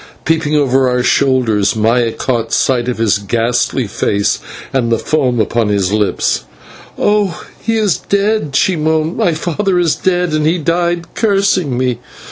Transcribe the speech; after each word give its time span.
Peeping 0.25 0.55
over 0.55 0.89
our 0.89 1.03
shoulders, 1.03 1.75
Maya 1.75 2.11
caught 2.11 2.51
sight 2.51 2.87
of 2.89 2.97
his 2.97 3.19
ghastly 3.19 3.85
face 3.85 4.39
and 4.73 4.91
the 4.91 4.97
foam 4.97 5.39
upon 5.39 5.67
his 5.69 5.93
lips. 5.93 6.43
"Oh, 6.97 7.45
he 7.61 7.77
is 7.77 7.97
dead," 7.99 8.55
she 8.55 8.75
moaned; 8.75 9.15
"my 9.17 9.35
father 9.35 9.77
is 9.77 9.95
dead, 9.95 10.33
and 10.33 10.43
he 10.47 10.57
died 10.57 11.13
cursing 11.13 11.77
me." 11.77 11.99